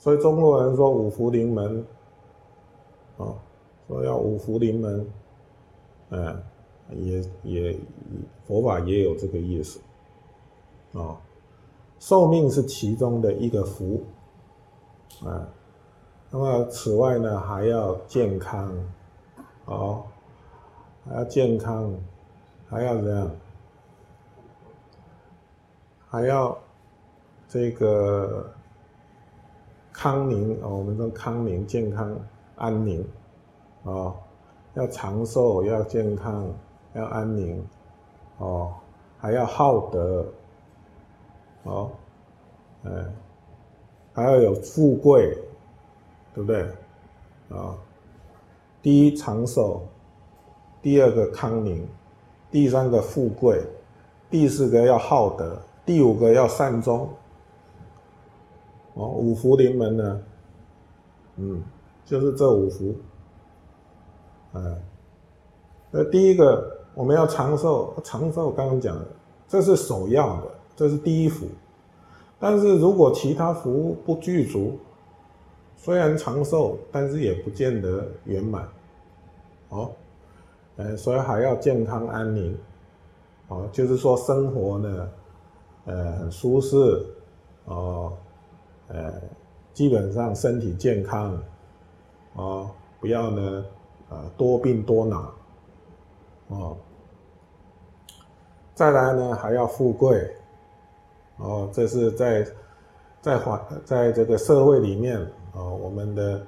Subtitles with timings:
[0.00, 1.84] 所以中国人说五福临门，
[3.18, 3.34] 啊，
[3.88, 5.06] 说要五福临门，
[6.10, 6.42] 嗯，
[6.90, 7.76] 也也
[8.46, 9.80] 佛法也有这个意思，
[10.92, 11.18] 啊，
[11.98, 14.04] 寿命是其中的一个福，
[15.24, 15.48] 啊，
[16.30, 18.72] 那么此外呢还要健康，
[19.64, 20.04] 哦，
[21.08, 21.92] 还要健康，
[22.68, 23.30] 还要怎样？
[26.08, 26.56] 还要
[27.48, 28.52] 这个。
[30.00, 32.16] 康宁哦，我们说康宁、健康、
[32.54, 33.04] 安宁，
[33.82, 34.14] 哦，
[34.74, 36.48] 要长寿，要健康，
[36.94, 37.60] 要安宁，
[38.38, 38.72] 哦，
[39.18, 40.24] 还要好德，
[41.64, 41.90] 哦，
[42.84, 42.90] 哎，
[44.12, 45.36] 还要有富贵，
[46.32, 46.62] 对不对？
[47.48, 47.74] 啊，
[48.80, 49.82] 第一长寿，
[50.80, 51.84] 第二个康宁，
[52.52, 53.60] 第三个富贵，
[54.30, 57.08] 第四个要好德，第五个要善终。
[58.98, 60.20] 哦，五福临门呢，
[61.36, 61.62] 嗯，
[62.04, 62.96] 就是这五福，
[64.54, 64.60] 哎，
[65.92, 69.06] 那第一个我们要长寿，长寿刚刚讲的，
[69.46, 71.46] 这是首要的，这是第一福。
[72.40, 74.76] 但是如果其他福不具足，
[75.76, 78.68] 虽然长寿，但是也不见得圆满。
[79.68, 79.92] 哦，
[80.74, 82.58] 呃，所以还要健康安宁，
[83.46, 85.08] 哦，就是说生活呢，
[85.84, 87.06] 呃，很舒适，
[87.66, 88.12] 哦。
[88.88, 89.12] 呃
[89.74, 91.40] 基本上身体健康，
[92.34, 93.64] 哦，不要呢，
[94.08, 95.32] 呃，多病多恼，
[96.48, 96.76] 哦，
[98.74, 100.34] 再来呢还要富贵，
[101.36, 102.44] 哦，这是在
[103.20, 105.20] 在环在这个社会里面，
[105.52, 106.44] 哦，我们的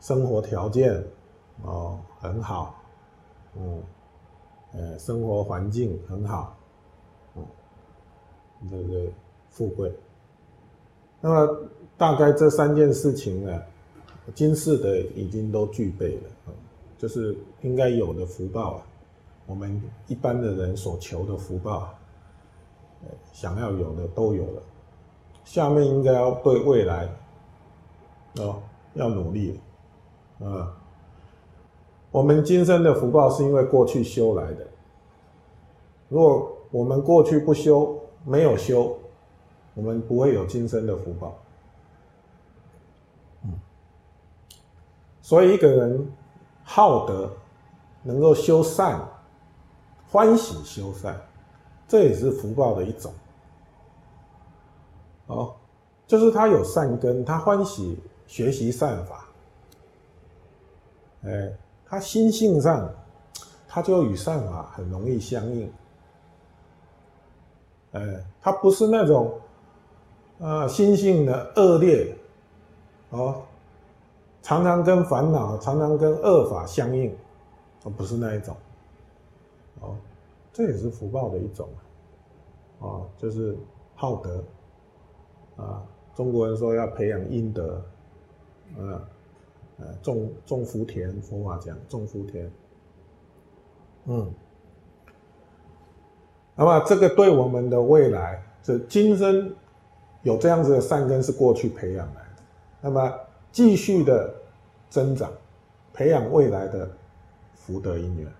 [0.00, 1.02] 生活条件，
[1.62, 2.74] 哦，很好，
[3.56, 3.82] 嗯，
[4.74, 6.54] 呃，生活环境很好，
[7.34, 7.46] 嗯，
[8.70, 9.10] 这个
[9.48, 9.90] 富贵，
[11.22, 11.68] 那么。
[12.04, 13.62] 大概这三件事情呢，
[14.34, 16.52] 今世的已经都具备了，
[16.98, 18.82] 就是应该有的福报啊，
[19.46, 21.88] 我们一般的人所求的福报，
[23.32, 24.62] 想要有的都有了。
[25.44, 27.08] 下面应该要对未来，
[28.36, 28.60] 哦，
[28.92, 29.58] 要努力
[30.40, 30.76] 啊。
[32.10, 34.66] 我们今生的福报是因为过去修来的，
[36.10, 38.94] 如果我们过去不修，没有修，
[39.72, 41.34] 我们不会有今生的福报。
[45.24, 46.06] 所以一个人
[46.62, 47.30] 好德，
[48.02, 49.00] 能够修善，
[50.06, 51.18] 欢喜修善，
[51.88, 53.10] 这也是福报的一种。
[55.28, 55.56] 哦，
[56.06, 59.24] 就是他有善根，他欢喜学习善法，
[61.24, 61.50] 哎，
[61.86, 62.86] 他心性上，
[63.66, 65.72] 他就与善法很容易相应。
[67.92, 69.40] 哎，他不是那种
[70.38, 72.14] 啊心性的恶劣，
[73.08, 73.40] 哦。
[74.44, 77.16] 常常跟烦恼，常常跟恶法相应，
[77.82, 78.54] 而不是那一种。
[79.80, 79.96] 哦，
[80.52, 81.80] 这也是福报的一种啊。
[82.80, 83.56] 哦，就是
[83.94, 84.44] 好德
[85.56, 85.82] 啊。
[86.14, 87.82] 中国人说要培养阴德，
[88.76, 89.00] 啊，
[89.78, 92.52] 呃，种种福田，佛法讲种福田。
[94.04, 94.30] 嗯，
[96.54, 99.56] 那么这个对我们的未来，这今生
[100.20, 102.42] 有这样子的善根是过去培养来的，
[102.82, 103.10] 那么。
[103.54, 104.34] 继续的
[104.90, 105.30] 增长，
[105.92, 106.90] 培养未来的
[107.54, 108.32] 福德因缘。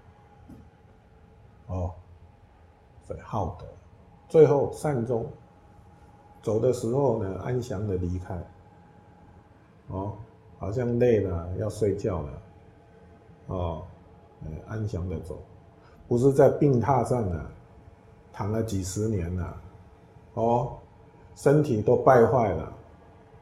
[1.68, 1.92] 哦，
[3.06, 3.64] 所以好德，
[4.28, 5.24] 最后善终，
[6.42, 8.36] 走的时候呢，安详的离开。
[9.86, 10.14] 哦，
[10.58, 12.42] 好像累了要睡觉了，
[13.46, 13.82] 哦，
[14.66, 15.38] 安详的走，
[16.08, 17.48] 不是在病榻上啊，
[18.32, 19.56] 躺了几十年了，
[20.34, 20.72] 哦，
[21.36, 22.72] 身体都败坏了，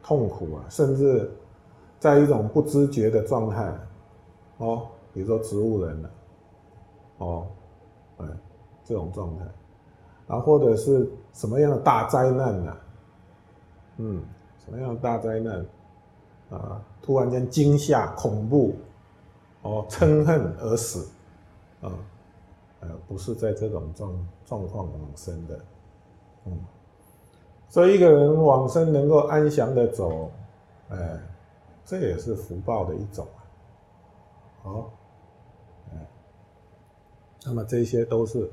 [0.03, 1.33] 痛苦啊，甚至。
[2.03, 3.73] 在一种不知觉的状态，
[4.59, 6.11] 哦，比如说植物人了，
[7.19, 7.47] 哦，
[8.17, 8.27] 哎，
[8.85, 9.45] 这种状态，
[10.27, 12.77] 啊，或者是什么样的大灾难呢？
[13.99, 14.21] 嗯，
[14.59, 15.65] 什么样的大灾难？
[16.51, 18.75] 啊，突然间惊吓、恐怖，
[19.63, 21.09] 哦，嗔恨而死，
[21.83, 21.93] 啊，
[22.81, 25.61] 呃，不是在这种状状况往生的，
[26.47, 26.59] 嗯，
[27.69, 30.33] 所以一个人往生能够安详的走，
[30.89, 31.21] 哎。
[31.85, 33.27] 这也是福报的一种
[34.63, 34.93] 啊，好，
[37.45, 38.51] 那么这些都是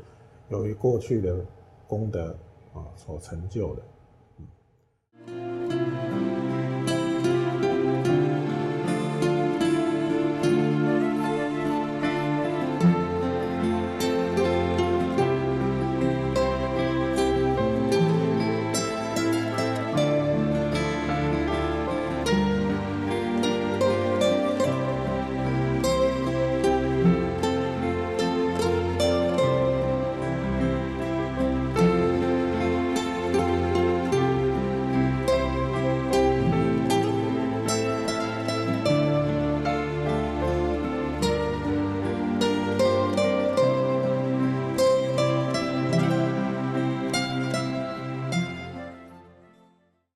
[0.50, 1.46] 由于过去的
[1.88, 2.36] 功德
[2.74, 3.84] 啊所成就的。